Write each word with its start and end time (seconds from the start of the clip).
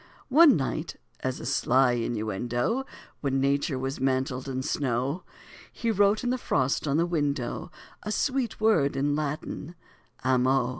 One 0.29 0.55
night, 0.57 0.95
as 1.19 1.39
a 1.39 1.45
sly 1.45 1.91
innuendo, 1.91 2.87
When 3.19 3.39
Nature 3.39 3.77
was 3.77 3.99
mantled 3.99 4.47
in 4.49 4.63
snow, 4.63 5.21
He 5.71 5.91
wrote 5.91 6.23
in 6.23 6.31
the 6.31 6.39
frost 6.39 6.87
on 6.87 6.97
the 6.97 7.05
window, 7.05 7.69
A 8.01 8.11
sweet 8.11 8.59
word 8.59 8.95
in 8.95 9.15
Latin 9.15 9.75
"amo." 10.23 10.69